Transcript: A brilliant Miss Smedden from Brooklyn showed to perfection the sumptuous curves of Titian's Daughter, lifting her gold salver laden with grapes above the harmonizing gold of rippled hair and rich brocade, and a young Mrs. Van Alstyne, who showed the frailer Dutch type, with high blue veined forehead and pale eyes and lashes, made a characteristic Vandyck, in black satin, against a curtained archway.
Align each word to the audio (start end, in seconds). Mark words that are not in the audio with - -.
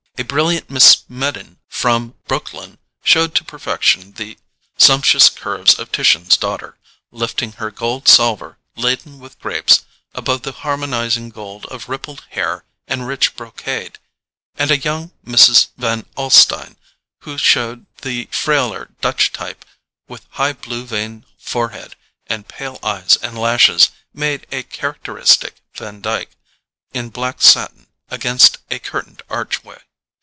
A 0.17 0.23
brilliant 0.23 0.69
Miss 0.69 0.97
Smedden 0.97 1.57
from 1.67 2.13
Brooklyn 2.27 2.77
showed 3.03 3.33
to 3.35 3.43
perfection 3.43 4.13
the 4.13 4.37
sumptuous 4.77 5.29
curves 5.29 5.79
of 5.79 5.91
Titian's 5.91 6.37
Daughter, 6.37 6.77
lifting 7.09 7.53
her 7.53 7.71
gold 7.71 8.07
salver 8.07 8.59
laden 8.75 9.19
with 9.19 9.39
grapes 9.39 9.81
above 10.13 10.43
the 10.43 10.51
harmonizing 10.51 11.29
gold 11.31 11.65
of 11.67 11.89
rippled 11.89 12.23
hair 12.29 12.63
and 12.87 13.07
rich 13.07 13.35
brocade, 13.35 13.97
and 14.57 14.69
a 14.69 14.77
young 14.77 15.11
Mrs. 15.25 15.69
Van 15.75 16.05
Alstyne, 16.15 16.77
who 17.21 17.35
showed 17.35 17.87
the 18.03 18.27
frailer 18.31 18.91
Dutch 19.01 19.31
type, 19.31 19.65
with 20.07 20.27
high 20.33 20.53
blue 20.53 20.85
veined 20.85 21.25
forehead 21.39 21.95
and 22.27 22.47
pale 22.47 22.77
eyes 22.83 23.17
and 23.23 23.39
lashes, 23.39 23.89
made 24.13 24.45
a 24.51 24.61
characteristic 24.61 25.61
Vandyck, 25.73 26.29
in 26.93 27.09
black 27.09 27.41
satin, 27.41 27.87
against 28.11 28.59
a 28.69 28.77
curtained 28.77 29.23
archway. 29.27 29.79